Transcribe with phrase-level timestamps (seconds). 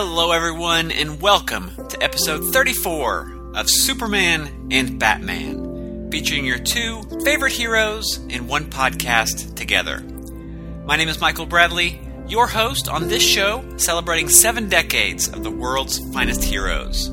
[0.00, 7.50] Hello, everyone, and welcome to episode 34 of Superman and Batman, featuring your two favorite
[7.50, 9.98] heroes in one podcast together.
[10.86, 15.50] My name is Michael Bradley, your host on this show, celebrating seven decades of the
[15.50, 17.08] world's finest heroes.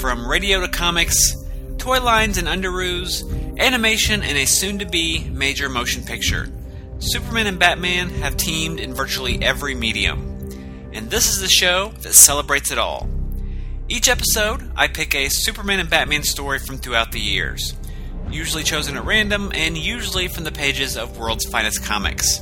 [0.00, 1.34] From radio to comics,
[1.78, 6.48] toy lines and underoos, animation, and a soon to be major motion picture.
[7.00, 10.33] Superman and Batman have teamed in virtually every medium.
[10.94, 13.08] And this is the show that celebrates it all.
[13.88, 17.74] Each episode, I pick a Superman and Batman story from throughout the years,
[18.30, 22.40] usually chosen at random and usually from the pages of World's Finest Comics.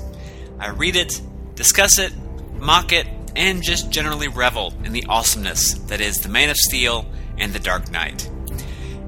[0.59, 1.21] I read it,
[1.55, 2.13] discuss it,
[2.53, 7.07] mock it, and just generally revel in the awesomeness that is The Man of Steel
[7.39, 8.29] and The Dark Knight.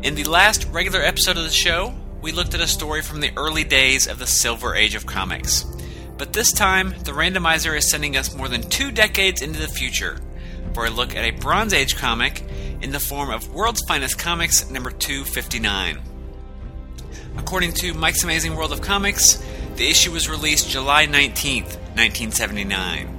[0.03, 3.33] In the last regular episode of the show, we looked at a story from the
[3.37, 5.67] early days of the Silver Age of comics.
[6.25, 10.17] But this time, the randomizer is sending us more than two decades into the future
[10.73, 12.43] for a look at a Bronze Age comic
[12.81, 16.01] in the form of World's Finest Comics number 259.
[17.37, 19.45] According to Mike's Amazing World of Comics,
[19.77, 23.15] the issue was released July 19th, 1979.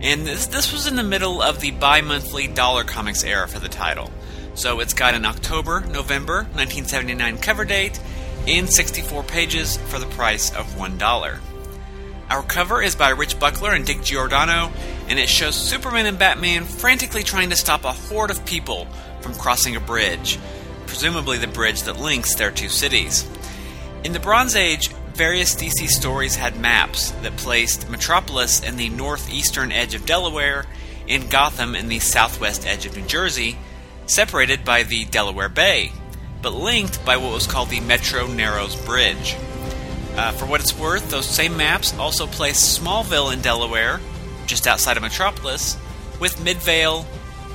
[0.00, 3.58] And this, this was in the middle of the bi monthly Dollar Comics era for
[3.58, 4.10] the title.
[4.54, 8.00] So it's got an October November 1979 cover date
[8.46, 11.38] and 64 pages for the price of $1.
[12.30, 14.70] Our cover is by Rich Buckler and Dick Giordano,
[15.08, 18.86] and it shows Superman and Batman frantically trying to stop a horde of people
[19.22, 20.38] from crossing a bridge,
[20.86, 23.26] presumably the bridge that links their two cities.
[24.04, 29.72] In the Bronze Age, various DC stories had maps that placed Metropolis in the northeastern
[29.72, 30.66] edge of Delaware
[31.08, 33.56] and Gotham in the southwest edge of New Jersey,
[34.04, 35.92] separated by the Delaware Bay,
[36.42, 39.34] but linked by what was called the Metro Narrows Bridge.
[40.18, 44.00] Uh, for what it's worth, those same maps also place Smallville in Delaware,
[44.46, 45.76] just outside of Metropolis,
[46.18, 47.04] with Midvale,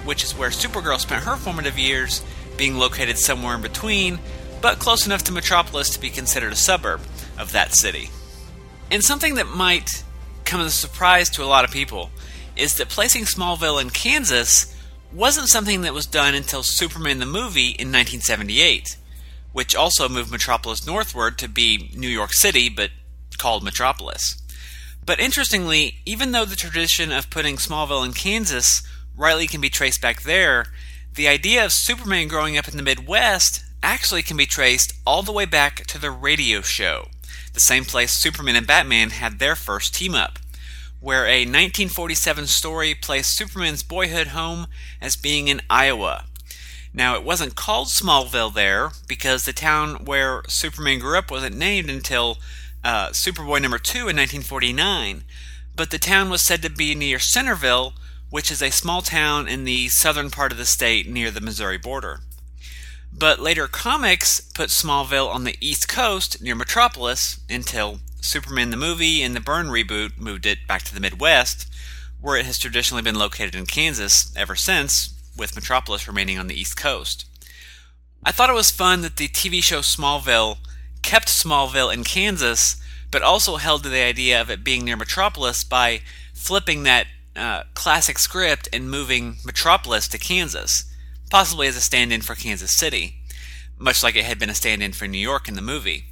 [0.06, 2.24] which is where Supergirl spent her formative years,
[2.56, 4.18] being located somewhere in between,
[4.62, 7.02] but close enough to Metropolis to be considered a suburb
[7.38, 8.10] of that city.
[8.90, 9.90] And something that might
[10.46, 12.12] come as a surprise to a lot of people
[12.56, 14.74] is that placing Smallville in Kansas
[15.12, 18.96] wasn't something that was done until Superman the movie in 1978,
[19.54, 22.90] which also moved Metropolis northward to be New York City, but
[23.38, 24.42] called Metropolis.
[25.06, 28.84] But interestingly, even though the tradition of putting Smallville in Kansas
[29.16, 30.66] rightly can be traced back there,
[31.14, 35.32] the idea of Superman growing up in the Midwest actually can be traced all the
[35.32, 37.08] way back to the radio show,
[37.54, 40.40] the same place Superman and Batman had their first team up
[41.04, 44.68] where a 1947 story placed Superman's boyhood home
[45.02, 46.24] as being in Iowa.
[46.94, 51.90] Now, it wasn't called Smallville there because the town where Superman grew up wasn't named
[51.90, 52.38] until
[52.84, 55.24] uh, Superboy number 2 in 1949,
[55.76, 57.94] but the town was said to be near Centerville,
[58.30, 61.78] which is a small town in the southern part of the state near the Missouri
[61.78, 62.20] border.
[63.12, 69.22] But later comics put Smallville on the east coast near Metropolis until Superman the movie
[69.22, 71.72] and the Byrne reboot moved it back to the Midwest,
[72.22, 76.60] where it has traditionally been located in Kansas ever since, with Metropolis remaining on the
[76.60, 77.26] East Coast.
[78.26, 80.58] I thought it was fun that the TV show Smallville
[81.02, 82.82] kept Smallville in Kansas,
[83.12, 86.02] but also held to the idea of it being near Metropolis by
[86.34, 90.86] flipping that uh, classic script and moving Metropolis to Kansas,
[91.30, 93.16] possibly as a stand in for Kansas City,
[93.78, 96.06] much like it had been a stand in for New York in the movie.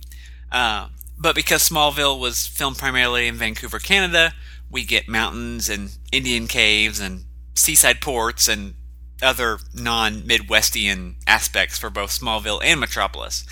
[0.52, 4.34] Uh, but because Smallville was filmed primarily in Vancouver, Canada,
[4.70, 7.26] we get mountains and Indian caves and
[7.56, 8.74] seaside ports and
[9.22, 13.46] other non Midwestian aspects for both Smallville and Metropolis.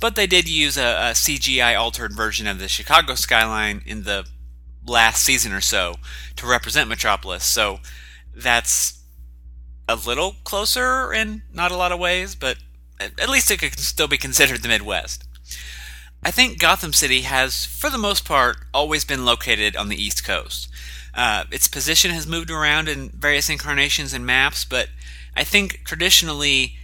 [0.00, 4.26] But they did use a, a, CGI altered version of the Chicago skyline in the
[4.86, 5.96] last season or so
[6.36, 7.44] to represent Metropolis.
[7.44, 7.80] So
[8.34, 9.02] that's
[9.88, 12.58] a little closer in not a lot of ways, but
[13.00, 15.24] at least it could still be considered the Midwest.
[16.22, 20.24] I think Gotham City has, for the most part, always been located on the East
[20.24, 20.68] Coast.
[21.14, 24.88] Uh, its position has moved around in various incarnations and maps, but
[25.36, 26.74] I think traditionally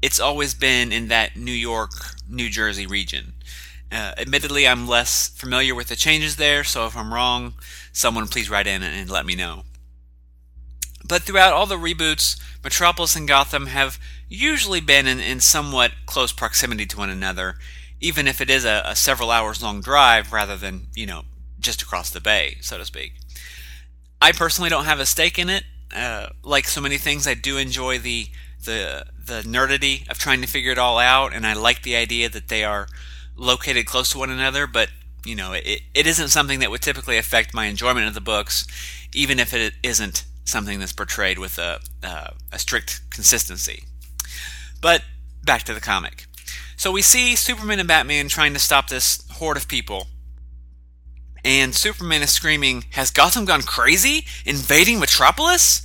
[0.00, 1.90] it's always been in that New York,
[2.28, 3.34] New Jersey region.
[3.90, 7.54] Uh, admittedly, I'm less familiar with the changes there, so if I'm wrong,
[7.92, 9.62] someone please write in and let me know.
[11.06, 13.98] But throughout all the reboots, Metropolis and Gotham have
[14.28, 17.56] usually been in, in somewhat close proximity to one another,
[18.04, 21.22] even if it is a, a several hours long drive rather than, you know,
[21.58, 23.14] just across the bay, so to speak.
[24.20, 25.64] I personally don't have a stake in it.
[25.94, 28.28] Uh, like so many things, I do enjoy the
[28.64, 32.28] the the nerdity of trying to figure it all out, and I like the idea
[32.28, 32.88] that they are
[33.36, 34.66] located close to one another.
[34.66, 34.90] But
[35.24, 38.66] you know, it, it isn't something that would typically affect my enjoyment of the books,
[39.14, 43.84] even if it isn't something that's portrayed with a, uh, a strict consistency.
[44.82, 45.02] But
[45.42, 46.23] back to the comic.
[46.76, 50.08] So we see Superman and Batman trying to stop this horde of people.
[51.44, 54.26] And Superman is screaming, Has Gotham gone crazy?
[54.46, 55.82] Invading Metropolis?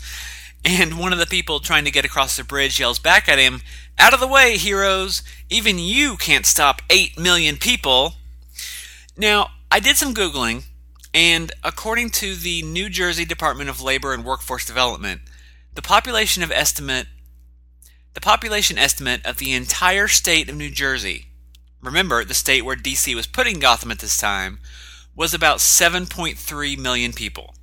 [0.64, 3.62] And one of the people trying to get across the bridge yells back at him,
[3.98, 5.22] Out of the way, heroes!
[5.50, 8.16] Even you can't stop 8 million people!
[9.18, 10.64] Now, I did some Googling,
[11.14, 15.22] and according to the New Jersey Department of Labor and Workforce Development,
[15.76, 17.08] the population of estimate
[18.14, 21.28] the population estimate of the entire state of New Jersey,
[21.82, 24.60] remember the state where DC was putting Gotham at this time,
[25.16, 27.54] was about 7.3 million people.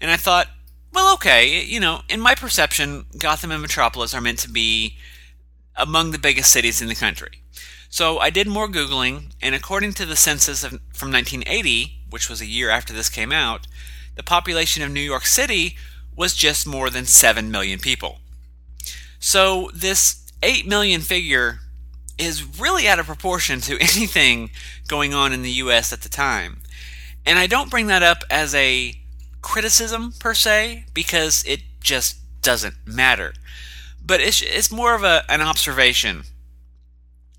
[0.00, 0.48] And I thought,
[0.92, 4.96] well, okay, you know, in my perception, Gotham and Metropolis are meant to be
[5.76, 7.42] among the biggest cities in the country.
[7.88, 12.40] So I did more Googling, and according to the census of, from 1980, which was
[12.40, 13.66] a year after this came out,
[14.14, 15.76] the population of New York City
[16.14, 18.19] was just more than 7 million people.
[19.20, 21.60] So this 8 million figure
[22.18, 24.50] is really out of proportion to anything
[24.88, 26.62] going on in the US at the time.
[27.24, 28.94] And I don't bring that up as a
[29.42, 33.34] criticism per se because it just doesn't matter.
[34.04, 36.22] But it's, it's more of a, an observation.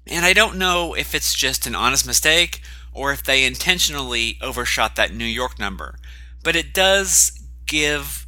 [0.08, 2.62] And I don't know if it's just an honest mistake
[2.94, 5.96] or if they intentionally overshot that New York number.
[6.44, 8.26] But it does give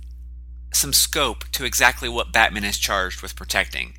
[0.75, 3.97] some scope to exactly what Batman is charged with protecting.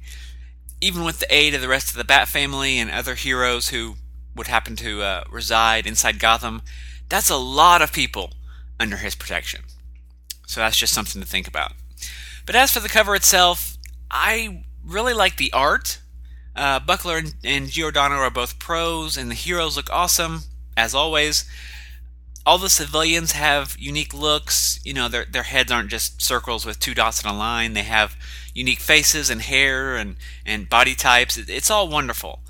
[0.80, 3.94] Even with the aid of the rest of the Bat family and other heroes who
[4.34, 6.62] would happen to uh, reside inside Gotham,
[7.08, 8.32] that's a lot of people
[8.78, 9.62] under his protection.
[10.46, 11.72] So that's just something to think about.
[12.46, 13.78] But as for the cover itself,
[14.10, 16.00] I really like the art.
[16.54, 20.42] Uh, Buckler and, and Giordano are both pros, and the heroes look awesome,
[20.76, 21.48] as always
[22.46, 24.80] all the civilians have unique looks.
[24.84, 27.72] You know, their their heads aren't just circles with two dots on a line.
[27.72, 28.16] They have
[28.54, 31.36] unique faces and hair and and body types.
[31.36, 32.40] It's all wonderful.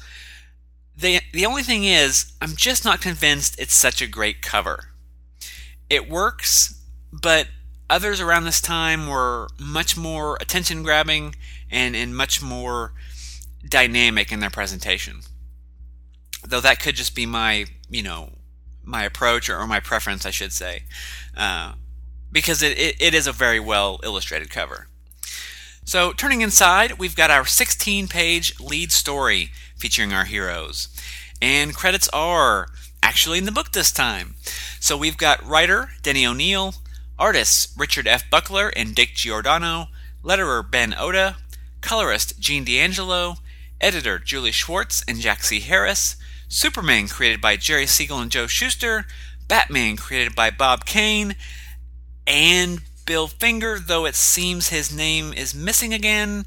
[0.96, 4.90] The the only thing is, I'm just not convinced it's such a great cover.
[5.90, 6.80] It works,
[7.12, 7.48] but
[7.88, 11.36] others around this time were much more attention grabbing
[11.70, 12.92] and and much more
[13.68, 15.20] dynamic in their presentation.
[16.46, 18.33] Though that could just be my, you know,
[18.84, 20.84] my approach or, my preference, I should say,
[21.36, 21.74] uh,
[22.30, 24.88] because it, it, it is a very well illustrated cover.
[25.84, 30.88] So, turning inside, we've got our 16 page lead story featuring our heroes.
[31.42, 32.68] And credits are
[33.02, 34.34] actually in the book this time.
[34.80, 36.74] So, we've got writer Denny O'Neil,
[37.18, 38.28] artists Richard F.
[38.30, 39.88] Buckler and Dick Giordano,
[40.22, 41.36] letterer Ben Oda,
[41.82, 43.34] colorist Gene D'Angelo,
[43.78, 45.60] editor Julie Schwartz and Jack C.
[45.60, 46.16] Harris,
[46.48, 49.06] Superman, created by Jerry Siegel and Joe Shuster,
[49.48, 51.36] Batman, created by Bob Kane,
[52.26, 56.46] and Bill Finger, though it seems his name is missing again.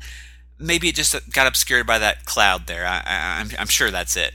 [0.59, 2.85] Maybe it just got obscured by that cloud there.
[2.85, 4.33] I, am sure that's it.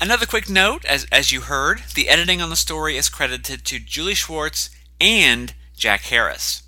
[0.00, 3.78] Another quick note as, as you heard, the editing on the story is credited to
[3.78, 4.68] Julie Schwartz
[5.00, 6.62] and Jack Harris.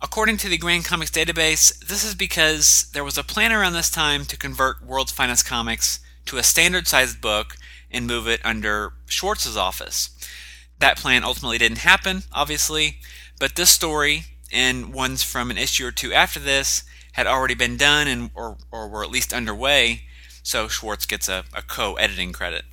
[0.00, 3.90] According to the Grand Comics database, this is because there was a plan around this
[3.90, 5.98] time to convert World's Finest Comics
[6.28, 7.56] to a standard sized book
[7.90, 10.10] and move it under Schwartz's office.
[10.78, 12.98] That plan ultimately didn't happen, obviously,
[13.40, 17.76] but this story and ones from an issue or two after this had already been
[17.76, 20.02] done and or, or were at least underway,
[20.42, 22.64] so Schwartz gets a, a co-editing credit.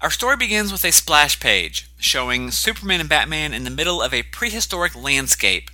[0.00, 4.12] Our story begins with a splash page showing Superman and Batman in the middle of
[4.12, 5.70] a prehistoric landscape,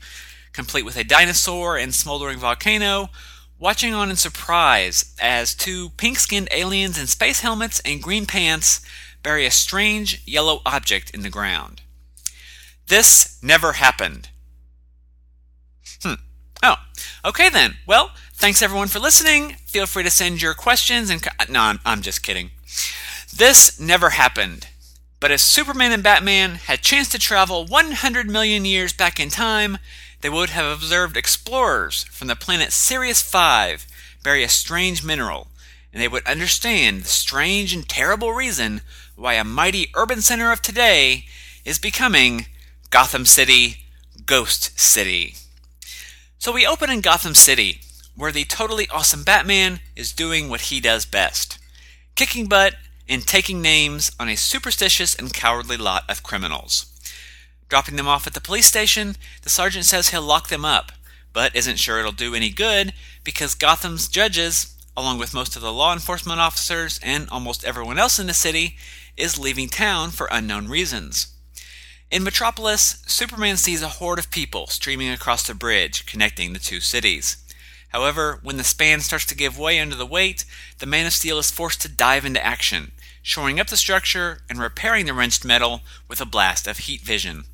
[0.52, 3.08] complete with a dinosaur and smoldering volcano,
[3.58, 8.80] watching on in surprise as two pink skinned aliens in space helmets and green pants
[9.22, 11.82] bury a strange yellow object in the ground.
[12.86, 14.30] This never happened.
[16.02, 16.14] Hmm.
[16.62, 16.76] Oh,
[17.24, 17.74] okay then.
[17.86, 19.56] Well, thanks everyone for listening.
[19.66, 21.22] Feel free to send your questions and.
[21.22, 22.50] Co- no, I'm, I'm just kidding.
[23.34, 24.68] This never happened.
[25.20, 29.78] But if Superman and Batman had chance to travel 100 million years back in time,
[30.20, 33.86] they would have observed explorers from the planet Sirius 5
[34.22, 35.48] bury a strange mineral,
[35.92, 38.80] and they would understand the strange and terrible reason
[39.16, 41.24] why a mighty urban center of today
[41.64, 42.46] is becoming
[42.90, 43.84] Gotham City,
[44.26, 45.34] Ghost City.
[46.38, 47.80] So we open in Gotham City,
[48.16, 51.58] where the totally awesome Batman is doing what he does best
[52.16, 52.74] kicking butt
[53.08, 56.97] and taking names on a superstitious and cowardly lot of criminals.
[57.68, 60.90] Dropping them off at the police station, the sergeant says he'll lock them up,
[61.34, 62.94] but isn't sure it'll do any good
[63.24, 68.18] because Gotham's judges, along with most of the law enforcement officers and almost everyone else
[68.18, 68.76] in the city,
[69.16, 71.34] is leaving town for unknown reasons.
[72.10, 76.80] In Metropolis, Superman sees a horde of people streaming across the bridge connecting the two
[76.80, 77.36] cities.
[77.88, 80.46] However, when the span starts to give way under the weight,
[80.78, 84.58] the Man of Steel is forced to dive into action, shoring up the structure and
[84.58, 87.44] repairing the wrenched metal with a blast of heat vision.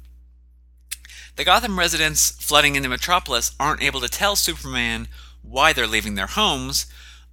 [1.37, 5.09] The Gotham residents flooding into Metropolis aren't able to tell Superman
[5.43, 6.87] why they're leaving their homes,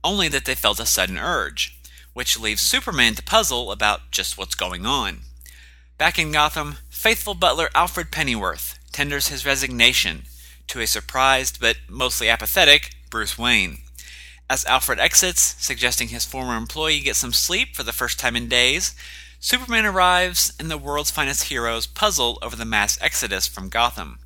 [0.03, 1.77] only that they felt a sudden urge,
[2.13, 5.19] which leaves Superman to puzzle about just what's going on.
[5.99, 10.23] Back in Gotham, faithful butler Alfred Pennyworth tenders his resignation
[10.65, 13.77] to a surprised but mostly apathetic Bruce Wayne.
[14.49, 18.47] As Alfred exits, suggesting his former employee get some sleep for the first time in
[18.47, 18.95] days,
[19.43, 24.19] Superman arrives and the world's finest heroes puzzle over the mass exodus from Gotham.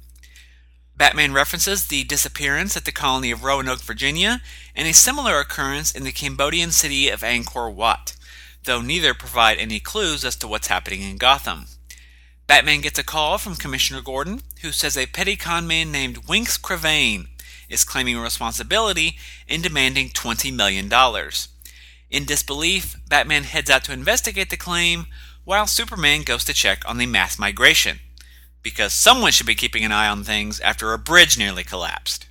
[0.98, 4.41] Batman references the disappearance at the colony of Roanoke, Virginia,
[4.75, 8.13] and a similar occurrence in the Cambodian city of Angkor Wat,
[8.65, 11.67] though neither provide any clues as to what's happening in Gotham.
[12.45, 17.29] Batman gets a call from Commissioner Gordon, who says a petty conman named Winks Crevane
[17.69, 19.17] is claiming responsibility
[19.48, 20.89] and demanding $20 million.
[22.10, 25.08] In disbelief, Batman heads out to investigate the claim,
[25.44, 28.00] while Superman goes to check on the mass migration
[28.66, 32.26] because someone should be keeping an eye on things after a bridge nearly collapsed.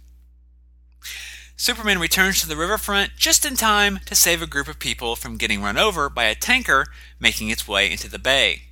[1.56, 5.36] Superman returns to the riverfront just in time to save a group of people from
[5.36, 6.86] getting run over by a tanker
[7.20, 8.62] making its way into the bay.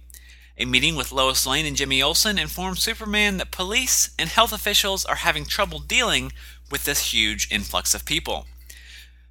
[0.58, 5.04] A meeting with Lois Lane and Jimmy Olsen informs Superman that police and health officials
[5.04, 6.32] are having trouble dealing
[6.68, 8.46] with this huge influx of people.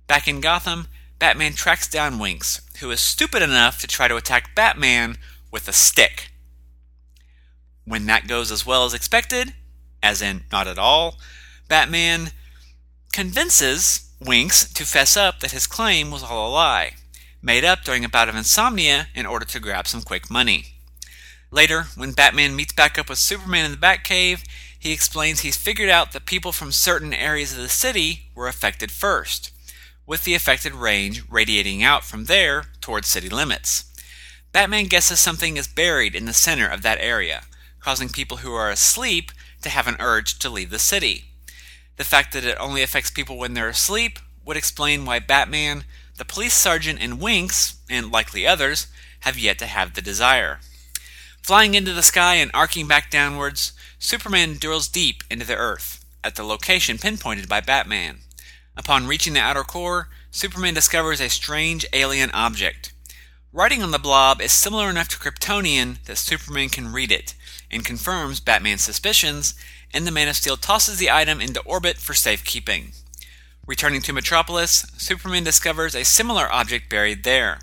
[0.08, 0.88] Back in Gotham,
[1.22, 5.20] Batman tracks down Winks, who is stupid enough to try to attack Batman
[5.52, 6.32] with a stick.
[7.86, 9.54] When that goes as well as expected,
[10.02, 11.20] as in not at all,
[11.70, 12.32] Batman
[13.14, 16.94] convinces Winks to fess up that his claim was all a lie,
[17.40, 20.74] made up during a bout of insomnia in order to grab some quick money.
[21.52, 24.44] Later, when Batman meets back up with Superman in the Batcave,
[24.80, 28.92] he explains he's figured out that people from certain areas of the city were affected
[28.92, 29.52] first,
[30.06, 33.86] with the affected range radiating out from there towards city limits.
[34.52, 37.44] Batman guesses something is buried in the center of that area,
[37.80, 39.32] causing people who are asleep
[39.62, 41.26] to have an urge to leave the city.
[41.98, 45.86] The fact that it only affects people when they're asleep would explain why Batman,
[46.18, 48.88] the police sergeant, and Winks, and likely others,
[49.22, 50.60] have yet to have the desire.
[51.42, 56.36] Flying into the sky and arcing back downwards, Superman drills deep into the earth, at
[56.36, 58.20] the location pinpointed by Batman.
[58.78, 62.94] Upon reaching the outer core, Superman discovers a strange alien object.
[63.54, 67.36] Writing on the blob is similar enough to Kryptonian that Superman can read it,
[67.70, 69.56] and confirms Batman's suspicions,
[69.94, 72.94] and the Man of Steel tosses the item into orbit for safekeeping.
[73.68, 77.60] Returning to Metropolis, Superman discovers a similar object buried there.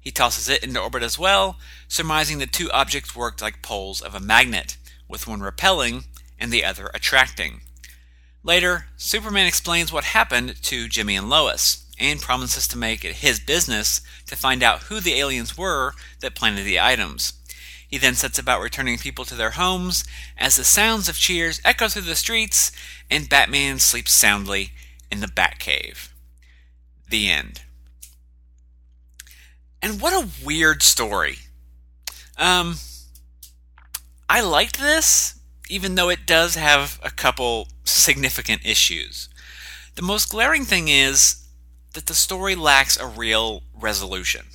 [0.00, 4.14] He tosses it into orbit as well, surmising the two objects worked like poles of
[4.14, 6.04] a magnet, with one repelling
[6.38, 7.60] and the other attracting.
[8.48, 13.38] Later, Superman explains what happened to Jimmy and Lois, and promises to make it his
[13.38, 17.34] business to find out who the aliens were that planted the items.
[17.86, 20.02] He then sets about returning people to their homes
[20.38, 22.72] as the sounds of cheers echo through the streets
[23.10, 24.72] and Batman sleeps soundly
[25.12, 26.08] in the Batcave.
[27.06, 27.60] The end.
[29.82, 31.40] And what a weird story.
[32.38, 32.76] Um,
[34.26, 35.37] I liked this,
[35.68, 39.28] even though it does have a couple significant issues.
[39.94, 41.46] The most glaring thing is
[41.94, 44.46] that the story lacks a real resolution.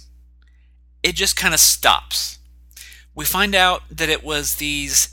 [1.01, 2.39] It just kind of stops
[3.15, 5.10] we find out that it was these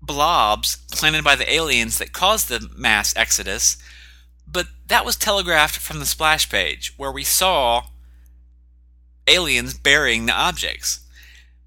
[0.00, 3.76] blobs planted by the aliens that caused the mass exodus,
[4.46, 7.82] but that was telegraphed from the splash page where we saw
[9.26, 11.00] aliens burying the objects.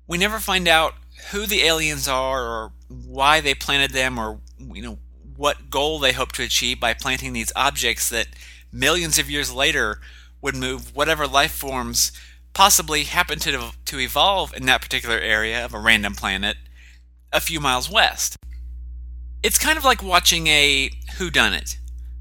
[0.07, 0.93] We never find out
[1.31, 4.39] who the aliens are or why they planted them or
[4.73, 4.99] you know
[5.37, 8.27] what goal they hope to achieve by planting these objects that
[8.73, 10.01] millions of years later
[10.41, 12.11] would move whatever life forms
[12.53, 16.57] possibly happened to, to evolve in that particular area of a random planet
[17.31, 18.35] a few miles west.
[19.43, 21.77] It's kind of like watching a whodunit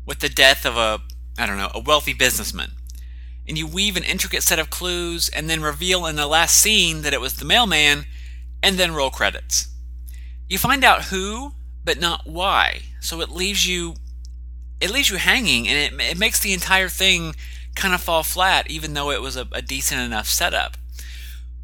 [0.07, 1.01] with the death of a,
[1.39, 2.73] I don't know, a wealthy businessman.
[3.49, 7.03] And you weave an intricate set of clues and then reveal in the last scene
[7.03, 8.05] that it was the mailman
[8.63, 9.69] and then roll credits.
[10.49, 11.52] You find out who,
[11.85, 12.83] but not why.
[13.00, 13.95] So it leaves you
[14.81, 17.35] it leaves you hanging and it, it makes the entire thing
[17.75, 20.76] kind of fall flat, even though it was a, a decent enough setup.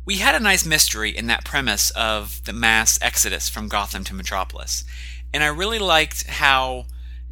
[0.04, 4.14] We had a nice mystery in that premise of the mass exodus from Gotham to
[4.14, 4.84] Metropolis,
[5.32, 6.86] and I really liked how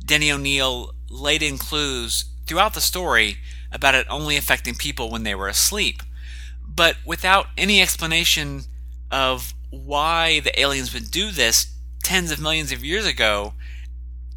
[0.04, 3.36] Denny O'Neil laid in clues throughout the story
[3.70, 6.02] about it only affecting people when they were asleep,
[6.66, 8.62] but without any explanation
[9.10, 11.66] of why the aliens would do this
[12.04, 13.54] tens of millions of years ago,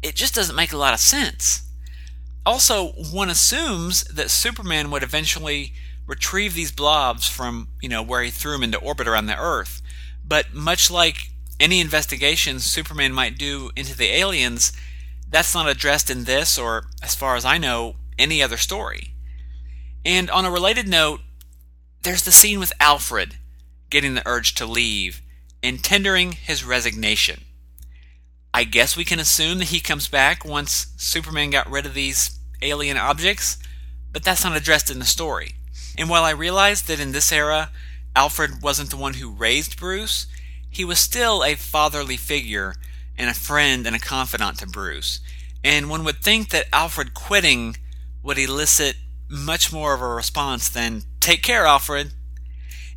[0.02, 1.62] it just doesn't make a lot of sense.
[2.44, 5.74] Also, one assumes that Superman would eventually
[6.06, 9.82] retrieve these blobs from, you know, where he threw them into orbit around the Earth.
[10.24, 11.28] But much like
[11.60, 14.72] any investigations Superman might do into the aliens,
[15.28, 19.14] that's not addressed in this or, as far as I know, any other story.
[20.04, 21.20] And on a related note,
[22.04, 23.36] there's the scene with Alfred
[23.90, 25.20] getting the urge to leave
[25.66, 27.42] and tendering his resignation.
[28.54, 32.38] I guess we can assume that he comes back once Superman got rid of these
[32.62, 33.58] alien objects,
[34.12, 35.56] but that's not addressed in the story.
[35.98, 37.72] And while I realize that in this era,
[38.14, 40.28] Alfred wasn't the one who raised Bruce,
[40.70, 42.76] he was still a fatherly figure
[43.18, 45.18] and a friend and a confidant to Bruce.
[45.64, 47.76] And one would think that Alfred quitting
[48.22, 48.94] would elicit
[49.28, 52.12] much more of a response than, Take care, Alfred.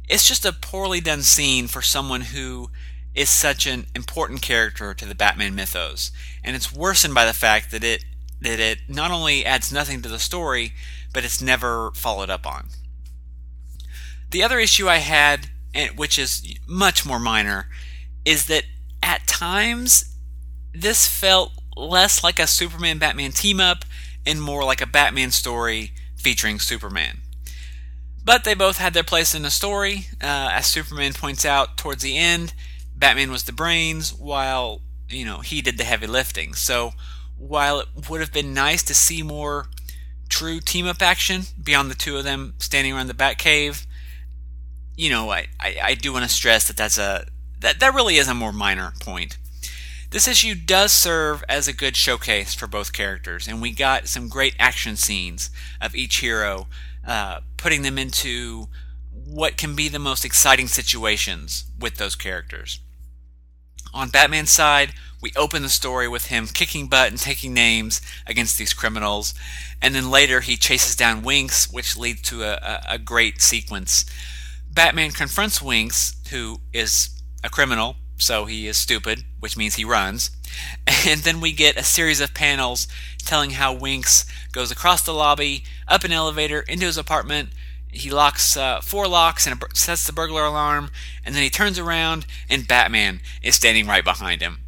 [0.10, 2.72] It's just a poorly done scene for someone who
[3.14, 6.12] is such an important character to the Batman mythos.
[6.44, 8.04] And it's worsened by the fact that it
[8.42, 10.72] that it not only adds nothing to the story,
[11.14, 12.70] but it's never followed up on.
[14.32, 15.50] The other issue I had,
[15.98, 17.68] which is much more minor,
[18.24, 18.64] is that
[19.04, 20.16] at times
[20.74, 23.84] this felt less like a Superman Batman team up
[24.26, 27.20] and more like a Batman story featuring Superman.
[28.24, 30.08] But they both had their place in the story.
[30.22, 32.54] Uh, as Superman points out towards the end,
[32.96, 36.54] Batman was the brains while, you know, he did the heavy lifting.
[36.54, 36.92] So
[37.38, 39.68] while it would have been nice to see more
[40.28, 43.86] true team up action beyond the two of them standing around the Batcave,
[44.96, 47.26] you know, I, I, I do want to stress that that's a
[47.62, 49.38] that, that really is a more minor point.
[50.12, 54.28] This issue does serve as a good showcase for both characters, and we got some
[54.28, 56.68] great action scenes of each hero,
[57.06, 58.68] uh, putting them into
[59.12, 62.80] what can be the most exciting situations with those characters.
[63.94, 68.58] On Batman's side, we open the story with him kicking butt and taking names against
[68.58, 69.34] these criminals,
[69.82, 74.06] and then later he chases down Winks, which leads to a, a, a great sequence.
[74.72, 77.10] Batman confronts Winks, who is
[77.44, 80.32] a criminal, so he is stupid, which means he runs.
[81.08, 82.88] And then we get a series of panels
[83.26, 87.50] telling how Winks goes across the lobby, up an elevator, into his apartment.
[87.92, 90.90] He locks uh, four locks and sets the burglar alarm,
[91.24, 94.60] and then he turns around, and Batman is standing right behind him.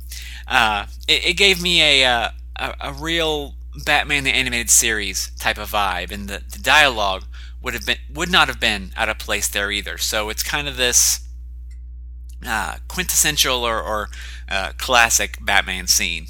[0.48, 5.58] Uh, it, it, gave me a, uh, a, a real Batman the Animated Series type
[5.58, 7.24] of vibe, and the, the dialogue
[7.62, 9.98] would have been would not have been out of place there either.
[9.98, 11.20] So it's kind of this
[12.46, 14.10] uh, quintessential or, or
[14.50, 16.28] uh, classic Batman scene.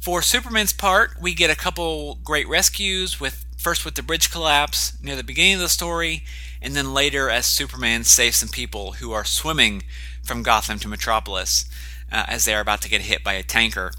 [0.00, 4.94] For Superman's part, we get a couple great rescues with first with the bridge collapse
[5.02, 6.24] near the beginning of the story,
[6.62, 9.82] and then later as Superman saves some people who are swimming
[10.22, 11.66] from Gotham to Metropolis
[12.10, 13.92] uh, as they are about to get hit by a tanker.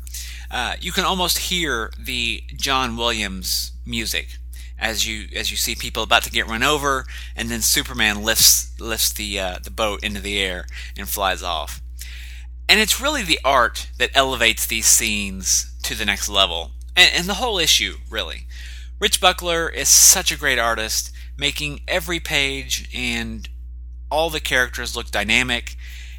[0.49, 4.37] Uh, you can almost hear the John Williams music
[4.81, 8.77] as you as you see people about to get run over, and then Superman lifts
[8.79, 10.65] lifts the uh, the boat into the air
[10.97, 11.81] and flies off.
[12.67, 17.27] And it's really the art that elevates these scenes to the next level, and, and
[17.27, 18.47] the whole issue really.
[18.99, 23.47] Rich Buckler is such a great artist, making every page and
[24.11, 25.75] all the characters look dynamic,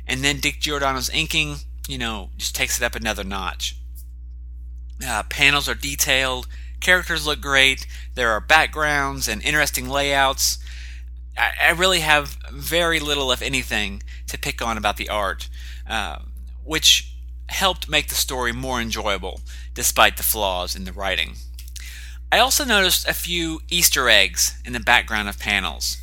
[0.07, 1.57] and then Dick Giordano's inking,
[1.89, 3.77] you know, just takes it up another notch.
[5.05, 6.47] Uh, panels are detailed
[6.83, 7.87] Characters look great.
[8.15, 10.59] There are backgrounds and interesting layouts.
[11.39, 15.49] I, I really have very little, if anything, to pick on about the art,
[15.89, 16.19] uh,
[16.65, 17.15] which
[17.49, 19.41] helped make the story more enjoyable
[19.75, 21.35] despite the flaws in the writing.
[22.33, 25.99] I also noticed a few Easter eggs in the background of panels.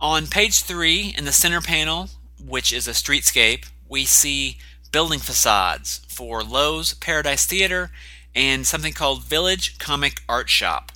[0.00, 4.58] On page 3, in the center panel, which is a streetscape, we see
[4.92, 7.90] building facades for Loew's Paradise Theater
[8.38, 10.92] and something called Village Comic Art Shop.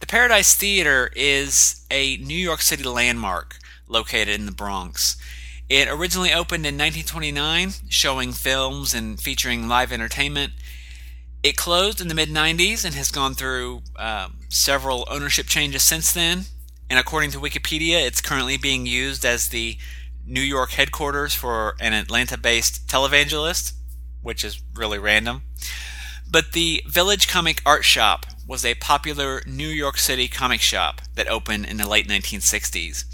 [0.00, 5.18] The Paradise Theater is a New York City landmark located in the Bronx.
[5.68, 10.54] It originally opened in 1929, showing films and featuring live entertainment.
[11.42, 16.10] It closed in the mid 90s and has gone through um, several ownership changes since
[16.10, 16.44] then.
[16.88, 19.76] And according to Wikipedia, it's currently being used as the
[20.24, 23.74] New York headquarters for an Atlanta based televangelist,
[24.22, 25.42] which is really random.
[26.32, 31.28] But the Village Comic Art Shop was a popular New York City comic shop that
[31.28, 33.04] opened in the late 1960s.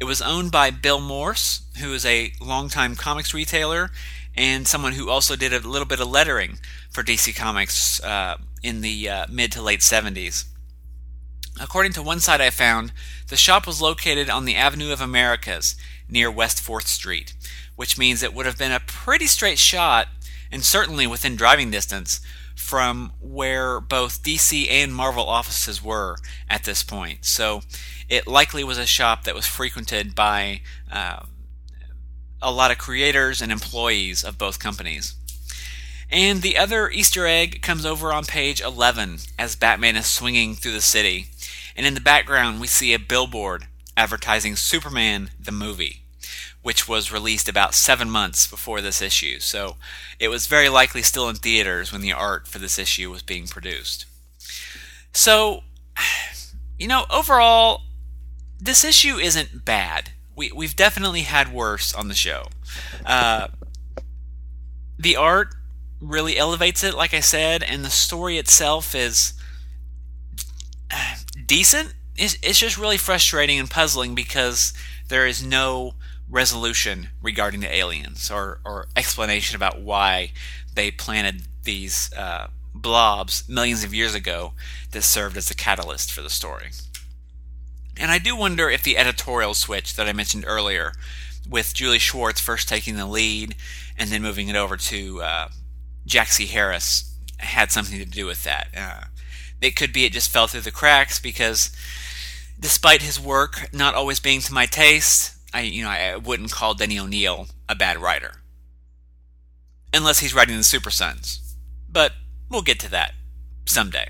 [0.00, 3.90] It was owned by Bill Morse, who is a longtime comics retailer
[4.34, 8.80] and someone who also did a little bit of lettering for DC Comics uh, in
[8.80, 10.46] the uh, mid to late 70s.
[11.60, 12.94] According to one site I found,
[13.28, 15.76] the shop was located on the Avenue of Americas
[16.08, 17.34] near West 4th Street,
[17.76, 20.08] which means it would have been a pretty straight shot,
[20.50, 22.22] and certainly within driving distance,
[22.72, 26.16] from where both DC and Marvel offices were
[26.48, 27.22] at this point.
[27.22, 27.60] So
[28.08, 31.26] it likely was a shop that was frequented by uh,
[32.40, 35.14] a lot of creators and employees of both companies.
[36.10, 40.72] And the other Easter egg comes over on page 11 as Batman is swinging through
[40.72, 41.26] the city.
[41.76, 43.66] And in the background, we see a billboard
[43.98, 46.01] advertising Superman the movie,
[46.62, 49.40] which was released about seven months before this issue.
[49.40, 49.76] So
[50.18, 53.46] it was very likely still in theaters when the art for this issue was being
[53.46, 54.06] produced.
[55.12, 55.62] So,
[56.78, 57.82] you know, overall,
[58.60, 60.10] this issue isn't bad.
[60.36, 62.46] We, we've definitely had worse on the show.
[63.04, 63.48] Uh,
[64.98, 65.54] the art
[66.00, 69.34] really elevates it, like I said, and the story itself is
[71.46, 71.94] decent.
[72.16, 74.72] It's, it's just really frustrating and puzzling because
[75.08, 75.94] there is no
[76.32, 80.32] resolution regarding the aliens or, or explanation about why
[80.74, 84.52] they planted these uh, blobs millions of years ago
[84.90, 86.70] that served as the catalyst for the story.
[87.98, 90.92] And I do wonder if the editorial switch that I mentioned earlier,
[91.48, 93.54] with Julie Schwartz first taking the lead
[93.98, 95.48] and then moving it over to uh,
[96.06, 96.46] C.
[96.46, 98.68] Harris had something to do with that.
[98.76, 99.04] Uh,
[99.60, 101.70] it could be it just fell through the cracks because,
[102.58, 106.74] despite his work not always being to my taste, I you know I wouldn't call
[106.74, 108.32] Denny O'Neil a bad writer,
[109.92, 111.56] unless he's writing the Super Sons.
[111.90, 112.12] But
[112.48, 113.12] we'll get to that
[113.66, 114.08] someday.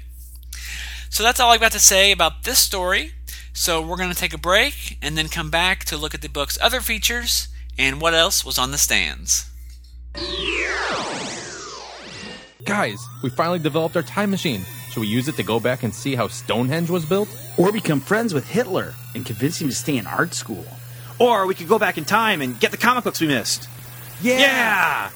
[1.11, 3.13] So that's all I've got to say about this story.
[3.53, 6.29] So we're going to take a break and then come back to look at the
[6.29, 9.51] book's other features and what else was on the stands.
[12.65, 14.63] Guys, we finally developed our time machine.
[14.91, 17.29] Should we use it to go back and see how Stonehenge was built?
[17.59, 20.65] Or become friends with Hitler and convince him to stay in art school.
[21.23, 23.69] Or we could go back in time and get the comic books we missed.
[24.21, 24.41] Yeah!
[24.41, 25.09] Yeah!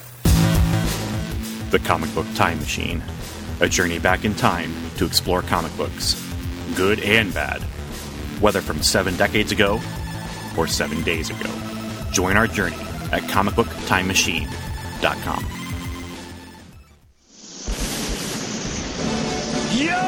[1.71, 3.03] The Comic Book Time Machine.
[3.61, 6.15] A journey back in time to explore comic books,
[6.77, 7.61] good and bad,
[8.41, 9.81] whether from seven decades ago
[10.57, 11.51] or seven days ago.
[12.13, 12.77] Join our journey
[13.11, 15.45] at comicbooktimemachine.com.
[19.77, 20.06] Yo,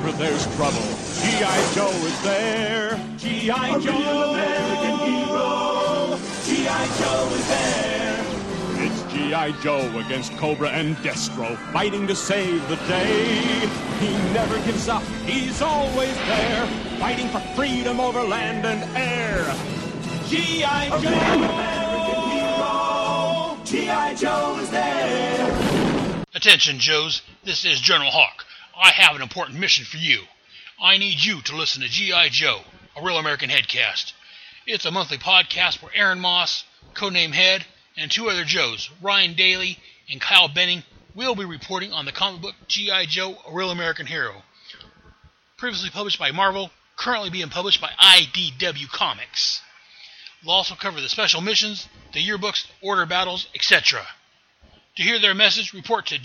[0.00, 0.82] freedom wherever there's trouble.
[1.22, 1.72] G.I.
[1.74, 3.16] Joe is there.
[3.18, 3.78] G.I.
[3.80, 6.18] Joe, American hero.
[6.44, 6.86] G.I.
[6.98, 8.26] Joe is there.
[8.86, 9.52] It's G.I.
[9.62, 13.68] Joe against Cobra and Destro, fighting to save the day.
[14.00, 16.66] He never gives up, he's always there,
[16.98, 19.44] fighting for freedom over land and air.
[20.28, 20.88] G.I.
[20.88, 21.08] Joe!
[21.38, 23.58] American hero.
[23.64, 24.14] G.I.
[24.14, 26.20] Joe is there.
[26.34, 27.22] Attention, Joes.
[27.44, 28.29] This is General Hawk.
[28.82, 30.22] I have an important mission for you.
[30.82, 32.30] I need you to listen to G.I.
[32.30, 32.62] Joe,
[32.96, 34.14] a real American headcast.
[34.66, 36.64] It's a monthly podcast where Aaron Moss,
[36.94, 37.66] codename Head,
[37.98, 39.78] and two other Joes, Ryan Daly
[40.10, 40.82] and Kyle Benning,
[41.14, 43.04] will be reporting on the comic book G.I.
[43.04, 44.42] Joe, a real American hero.
[45.58, 49.60] Previously published by Marvel, currently being published by IDW Comics.
[50.42, 54.06] They'll also cover the special missions, the yearbooks, order battles, etc.
[54.96, 56.18] To hear their message, report to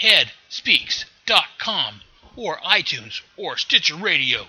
[0.00, 2.00] gijoe.headspeaks.com
[2.36, 4.46] or iTunes or Stitcher Radio.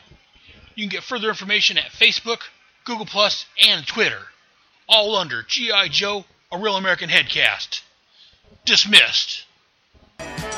[0.75, 2.41] You can get further information at Facebook,
[2.86, 4.21] Google Plus, and Twitter.
[4.88, 5.88] All under G.I.
[5.89, 7.81] Joe, a real American headcast.
[8.65, 9.45] Dismissed.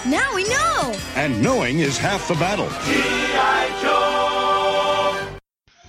[0.05, 0.95] Now we know!
[1.15, 2.67] And knowing is half the battle.
[2.67, 3.79] G.I.
[3.81, 5.37] Joe!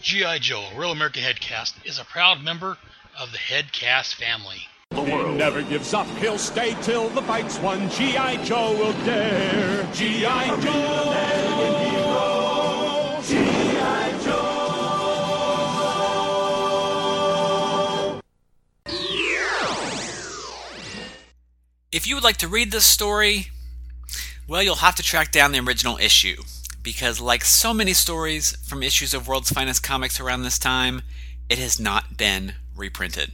[0.00, 0.38] G.I.
[0.38, 2.78] Joe, a real American headcast, is a proud member
[3.18, 4.62] of the Headcast family.
[4.92, 7.88] He never gives up, he'll stay till the fight's won.
[7.90, 8.44] G.I.
[8.44, 9.88] Joe will dare.
[9.92, 10.48] G.I.
[10.60, 11.12] Joe!
[13.26, 14.18] G.I.
[14.24, 14.60] Joe!
[21.92, 23.48] If you would like to read this story,
[24.46, 26.42] well, you'll have to track down the original issue,
[26.82, 31.02] because like so many stories from issues of World's Finest Comics around this time,
[31.48, 33.32] it has not been reprinted.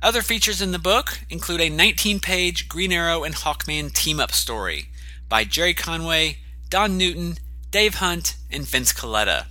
[0.00, 4.30] Other features in the book include a 19 page Green Arrow and Hawkman team up
[4.30, 4.90] story
[5.28, 7.38] by Gerry Conway, Don Newton,
[7.72, 9.46] Dave Hunt, and Vince Colletta.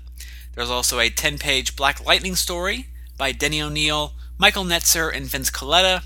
[0.55, 5.51] There's also a 10 page Black Lightning story by Denny O'Neil, Michael Netzer, and Vince
[5.51, 6.03] Colletta.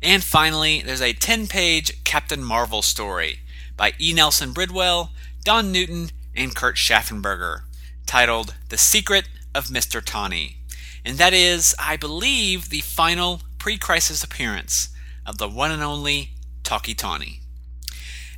[0.00, 3.40] And finally, there's a 10 page Captain Marvel story
[3.76, 4.12] by E.
[4.12, 5.10] Nelson Bridwell,
[5.42, 7.62] Don Newton, and Kurt Schaffenberger,
[8.06, 10.00] titled The Secret of Mr.
[10.02, 10.58] Tawny.
[11.04, 14.88] And that is, I believe, the final pre crisis appearance
[15.24, 16.30] of the one and only
[16.64, 17.40] Tawky Tawny.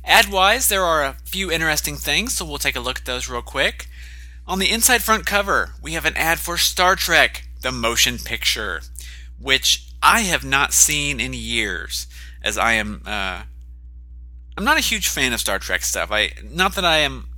[0.05, 3.29] Ad wise, there are a few interesting things, so we'll take a look at those
[3.29, 3.87] real quick.
[4.45, 8.81] On the inside front cover, we have an ad for Star Trek, the motion picture,
[9.39, 12.07] which I have not seen in years,
[12.43, 13.01] as I am.
[13.05, 13.43] Uh,
[14.57, 16.11] I'm not a huge fan of Star Trek stuff.
[16.11, 17.29] I not that I am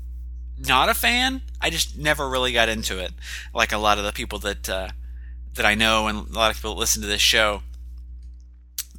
[0.58, 1.44] not a fan.
[1.62, 3.14] I just never really got into it,
[3.54, 4.90] like a lot of the people that uh,
[5.54, 7.62] that I know and a lot of people that listen to this show.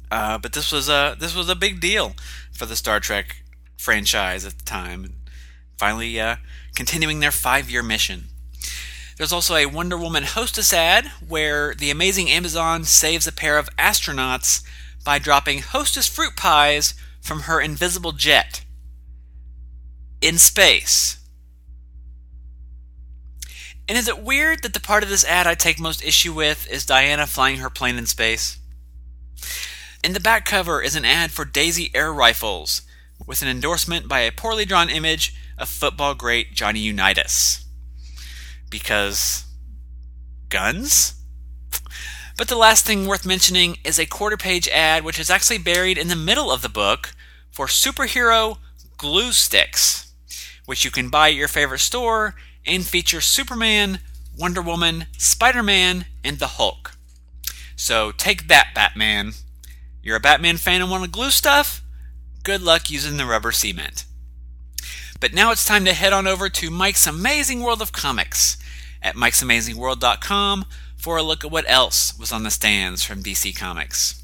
[0.09, 2.15] Uh, but this was a this was a big deal
[2.51, 3.43] for the Star Trek
[3.77, 5.15] franchise at the time,
[5.77, 6.37] finally uh,
[6.75, 8.25] continuing their five year mission.
[9.17, 13.69] There's also a Wonder Woman hostess ad where the amazing Amazon saves a pair of
[13.77, 14.63] astronauts
[15.03, 18.63] by dropping hostess fruit pies from her invisible jet
[20.21, 21.17] in space.
[23.89, 26.69] And is it weird that the part of this ad I take most issue with
[26.69, 28.59] is Diana flying her plane in space?
[30.03, 32.83] In the back cover is an ad for Daisy Air Rifles,
[33.25, 37.65] with an endorsement by a poorly drawn image of football great Johnny Unitas.
[38.69, 39.45] Because
[40.49, 41.15] guns?
[42.37, 45.97] But the last thing worth mentioning is a quarter page ad which is actually buried
[45.97, 47.13] in the middle of the book
[47.49, 48.57] for superhero
[48.97, 50.13] glue sticks,
[50.65, 53.99] which you can buy at your favorite store and feature Superman,
[54.37, 56.91] Wonder Woman, Spider Man, and the Hulk.
[57.75, 59.33] So take that, Batman.
[60.07, 61.83] You're a Batman fan and want to glue stuff?
[62.41, 64.05] Good luck using the rubber cement.
[65.19, 68.55] But now it's time to head on over to Mike's Amazing World of Comics
[69.01, 70.63] at mike'samazingworld.com
[70.95, 74.23] for a look at what else was on the stands from DC Comics.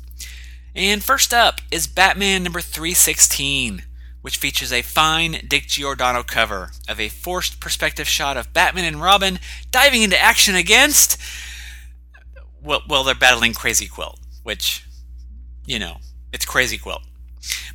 [0.74, 3.84] And first up is Batman number 316,
[4.22, 9.02] which features a fine Dick Giordano cover of a forced perspective shot of Batman and
[9.02, 9.38] Robin
[9.70, 11.18] diving into action against.
[12.62, 14.86] Well, well they're battling Crazy Quilt, which,
[15.66, 15.98] you know,
[16.32, 17.04] it's Crazy Quilt.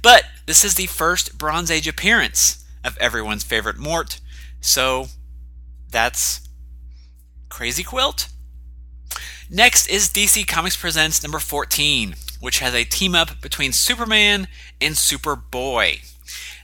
[0.02, 4.20] But this is the first Bronze Age appearance of everyone's favorite Mort,
[4.60, 5.06] so
[5.90, 6.48] that's
[7.48, 8.28] Crazy Quilt.
[9.50, 14.46] Next is DC Comics Presents number 14, which has a team up between Superman
[14.80, 16.00] and Superboy.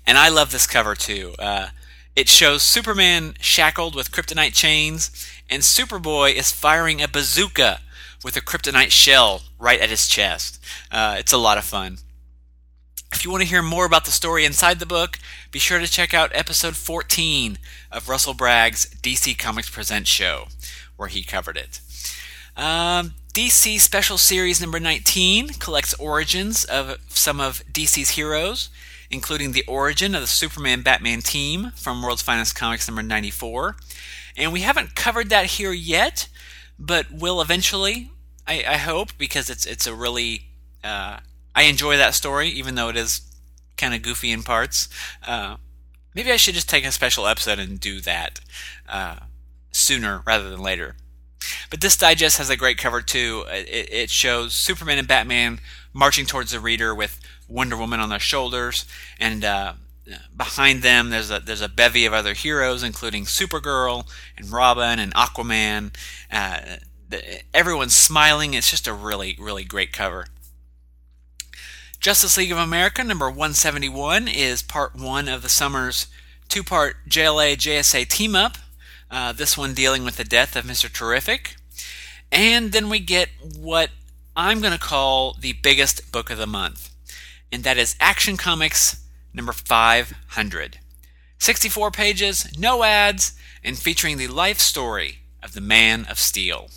[0.07, 1.35] And I love this cover too.
[1.39, 1.69] Uh,
[2.15, 5.11] it shows Superman shackled with kryptonite chains,
[5.51, 7.81] and Superboy is firing a bazooka
[8.25, 10.59] with a kryptonite shell right at his chest.
[10.91, 11.99] Uh, it's a lot of fun.
[13.13, 15.19] If you want to hear more about the story inside the book,
[15.53, 17.59] be sure to check out episode 14
[17.93, 20.47] of Russell Bragg's DC Comics Presents show,
[20.97, 21.81] where he covered it.
[22.57, 28.69] Um, DC Special Series number 19 collects origins of some of DC's heroes,
[29.11, 33.77] including the origin of the Superman Batman team from World's Finest Comics number 94.
[34.37, 36.29] And we haven't covered that here yet,
[36.79, 38.11] but will eventually,
[38.47, 40.43] I, I hope, because it's it's a really
[40.83, 41.19] uh,
[41.55, 43.23] I enjoy that story, even though it is
[43.77, 44.89] kind of goofy in parts.
[45.27, 45.57] Uh,
[46.15, 48.41] maybe I should just take a special episode and do that
[48.89, 49.17] uh,
[49.73, 50.97] sooner rather than later.
[51.71, 53.45] But this digest has a great cover too.
[53.49, 55.61] It, it, shows Superman and Batman
[55.93, 58.87] marching towards the reader with Wonder Woman on their shoulders,
[59.21, 59.75] and uh,
[60.37, 65.15] behind them there's a there's a bevy of other heroes, including Supergirl and Robin and
[65.15, 65.93] Aquaman.
[67.53, 68.55] Everyone's smiling.
[68.55, 70.27] It's just a really really great cover.
[72.01, 76.07] Justice League of America number 171 is part one of the summer's
[76.49, 78.59] two part JLA JSA team up.
[79.11, 80.93] Uh, this one dealing with the death of Mr.
[80.93, 81.57] Terrific.
[82.31, 83.91] And then we get what
[84.37, 86.91] I'm going to call the biggest book of the month,
[87.53, 90.79] and that is Action Comics number 500.
[91.39, 96.69] 64 pages, no ads, and featuring the life story of the Man of Steel.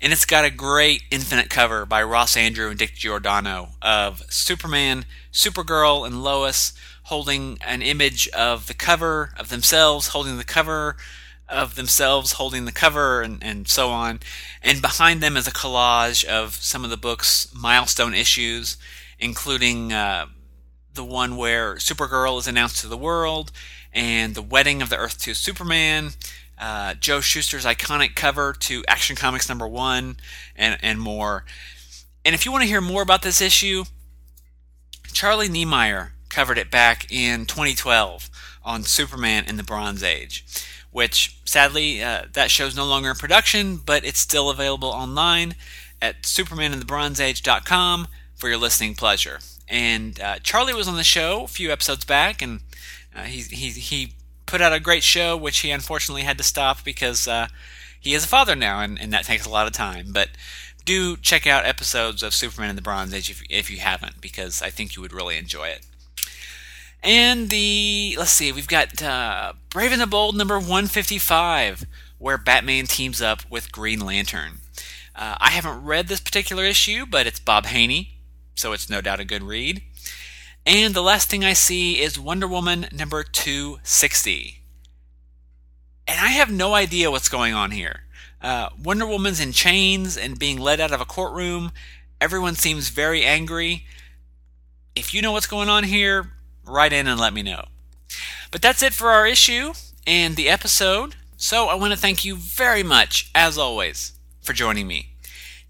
[0.00, 5.06] And it's got a great infinite cover by Ross Andru and Dick Giordano of Superman,
[5.32, 6.72] Supergirl, and Lois
[7.04, 10.96] holding an image of the cover of themselves, holding the cover
[11.48, 14.20] of themselves, holding the cover, and, and so on.
[14.62, 18.76] And behind them is a collage of some of the book's milestone issues,
[19.18, 20.26] including uh,
[20.94, 23.50] the one where Supergirl is announced to the world,
[23.92, 26.10] and the wedding of the Earth 2 Superman,
[26.60, 30.16] uh, Joe Shuster's iconic cover to Action Comics number one,
[30.56, 31.44] and, and more.
[32.24, 33.84] And if you want to hear more about this issue,
[35.12, 38.28] Charlie Niemeyer covered it back in 2012
[38.64, 40.44] on Superman in the Bronze Age,
[40.90, 45.54] which sadly uh, that show's no longer in production, but it's still available online
[46.02, 49.40] at supermaninthebronzeage.com for your listening pleasure.
[49.68, 52.60] And uh, Charlie was on the show a few episodes back, and
[53.14, 54.12] uh, he, he, he
[54.48, 57.46] put out a great show, which he unfortunately had to stop because uh,
[58.00, 60.06] he is a father now, and, and that takes a lot of time.
[60.10, 60.30] But
[60.84, 64.62] do check out episodes of Superman in the Bronze Age if, if you haven't, because
[64.62, 65.86] I think you would really enjoy it.
[67.02, 71.84] And the, let's see, we've got uh, Brave and the Bold number 155,
[72.16, 74.58] where Batman teams up with Green Lantern.
[75.14, 78.18] Uh, I haven't read this particular issue, but it's Bob Haney,
[78.54, 79.82] so it's no doubt a good read.
[80.68, 84.60] And the last thing I see is Wonder Woman number 260.
[86.06, 88.00] And I have no idea what's going on here.
[88.42, 91.72] Uh, Wonder Woman's in chains and being led out of a courtroom.
[92.20, 93.86] Everyone seems very angry.
[94.94, 96.32] If you know what's going on here,
[96.66, 97.64] write in and let me know.
[98.50, 99.72] But that's it for our issue
[100.06, 101.14] and the episode.
[101.38, 105.14] So I want to thank you very much, as always, for joining me.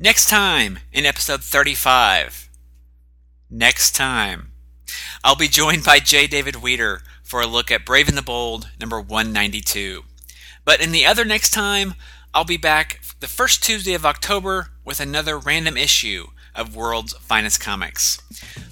[0.00, 2.50] Next time in episode 35.
[3.48, 4.47] Next time.
[5.24, 6.26] I'll be joined by J.
[6.26, 10.02] David Weeder for a look at Brave and the Bold number 192.
[10.64, 11.94] But in the other next time,
[12.34, 17.60] I'll be back the first Tuesday of October with another random issue of World's Finest
[17.60, 18.20] Comics.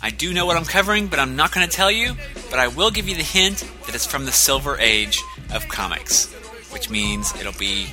[0.03, 2.17] I do know what I'm covering, but I'm not going to tell you,
[2.51, 6.33] but I will give you the hint that it's from the Silver Age of comics,
[6.73, 7.89] which means it'll be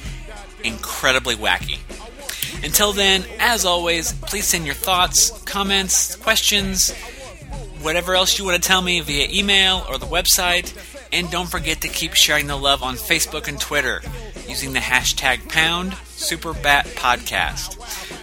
[0.64, 1.80] incredibly wacky.
[2.64, 6.94] Until then, as always, please send your thoughts, comments, questions,
[7.84, 10.74] whatever else you want to tell me via email or the website.
[11.12, 14.02] And don't forget to keep sharing the love on Facebook and Twitter
[14.48, 17.80] using the hashtag pound superbat podcast.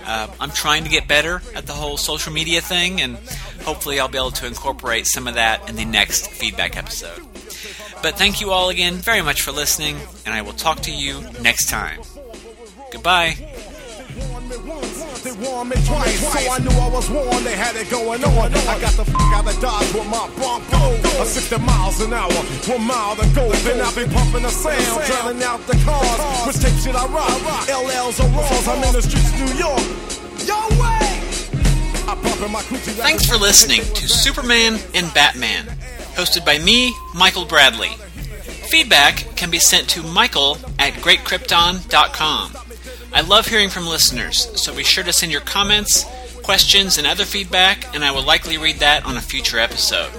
[0.07, 3.17] Uh, I'm trying to get better at the whole social media thing, and
[3.63, 7.21] hopefully, I'll be able to incorporate some of that in the next feedback episode.
[8.03, 11.21] But thank you all again very much for listening, and I will talk to you
[11.43, 12.01] next time.
[12.91, 13.37] Goodbye.
[15.41, 17.47] They warned me twice, so I knew I was warned.
[17.47, 18.53] They had it going on.
[18.53, 21.23] I got the f out of Dodge with my Bronco.
[21.23, 22.33] A 60 miles an hour,
[22.69, 23.51] one mile to go.
[23.65, 26.47] Then I be pumping the sound, drowning out the cars.
[26.47, 27.31] Which tape should I rock?
[27.69, 28.69] LLs or Raws?
[28.69, 29.81] I'm in the streets of New York.
[30.45, 31.09] Yo, way!
[32.05, 32.93] I pump in my coochie.
[33.01, 35.67] Thanks for listening to Superman and Batman,
[36.17, 37.91] hosted by me, Michael Bradley.
[38.69, 42.60] Feedback can be sent to michael at greatkrypton.com.
[43.13, 46.05] I love hearing from listeners, so be sure to send your comments,
[46.43, 50.11] questions, and other feedback, and I will likely read that on a future episode.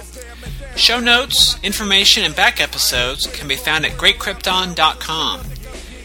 [0.76, 5.40] Show notes, information, and back episodes can be found at greatkrypton.com.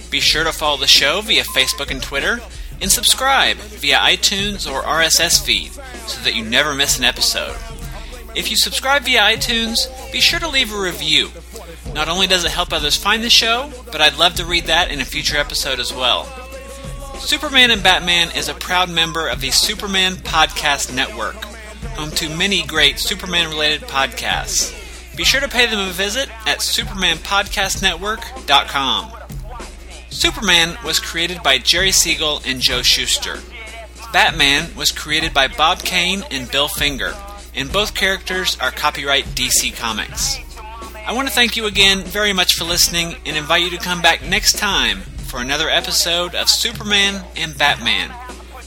[0.09, 2.39] Be sure to follow the show via Facebook and Twitter,
[2.81, 5.71] and subscribe via iTunes or RSS feed
[6.07, 7.57] so that you never miss an episode.
[8.35, 9.77] If you subscribe via iTunes,
[10.11, 11.31] be sure to leave a review.
[11.93, 14.91] Not only does it help others find the show, but I'd love to read that
[14.91, 16.46] in a future episode as well.
[17.19, 21.35] Superman and Batman is a proud member of the Superman Podcast Network,
[21.95, 24.73] home to many great Superman related podcasts.
[25.17, 29.11] Be sure to pay them a visit at supermanpodcastnetwork.com.
[30.09, 33.39] Superman was created by Jerry Siegel and Joe Shuster.
[34.13, 37.13] Batman was created by Bob Kane and Bill Finger,
[37.55, 40.37] and both characters are copyright DC Comics.
[41.05, 44.01] I want to thank you again very much for listening and invite you to come
[44.01, 48.09] back next time for another episode of Superman and Batman,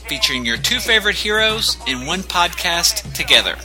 [0.07, 3.57] featuring your two favorite heroes in one podcast together.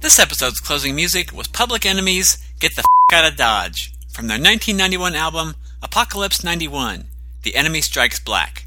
[0.00, 4.36] This episode's closing music was Public Enemy's Get the F Out of Dodge from their
[4.36, 7.06] 1991 album Apocalypse 91
[7.42, 8.66] The Enemy Strikes Black.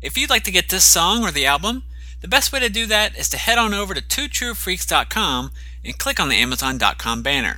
[0.00, 1.82] If you'd like to get this song or the album,
[2.20, 5.50] the best way to do that is to head on over to twotruefreaks.com
[5.84, 7.56] and click on the Amazon.com banner.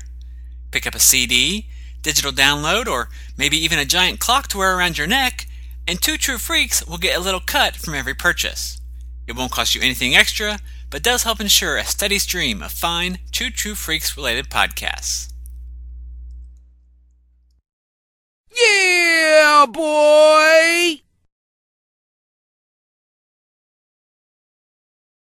[0.70, 1.68] Pick up a CD,
[2.00, 5.46] digital download, or maybe even a giant clock to wear around your neck,
[5.86, 8.80] and Two True Freaks will get a little cut from every purchase.
[9.26, 10.58] It won't cost you anything extra,
[10.90, 15.31] but does help ensure a steady stream of fine Two True Freaks related podcasts.
[18.62, 21.02] Yeah, boy!